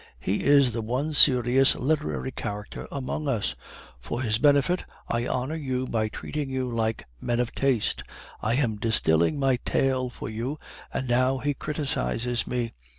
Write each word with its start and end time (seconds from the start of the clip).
He 0.19 0.43
is 0.45 0.71
the 0.71 0.81
one 0.81 1.13
serious 1.13 1.75
literary 1.75 2.31
character 2.31 2.87
among 2.91 3.27
us; 3.27 3.53
for 3.99 4.23
his 4.23 4.39
benefit, 4.39 4.83
I 5.07 5.27
honor 5.27 5.53
you 5.53 5.85
by 5.85 6.07
treating 6.09 6.49
you 6.49 6.67
like 6.71 7.05
men 7.21 7.39
of 7.39 7.53
taste, 7.53 8.03
I 8.41 8.55
am 8.55 8.77
distilling 8.77 9.37
my 9.37 9.57
tale 9.63 10.09
for 10.09 10.27
you, 10.27 10.57
and 10.91 11.07
now 11.07 11.37
he 11.37 11.53
criticises 11.53 12.47
me! 12.47 12.73